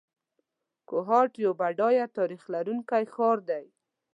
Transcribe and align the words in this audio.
کوهاټ 0.89 1.31
یو 1.43 1.51
بډایه 1.59 2.05
تاریخ 2.17 2.41
لرونکی 2.53 3.03
ښار 3.13 3.37
دی. 3.49 3.65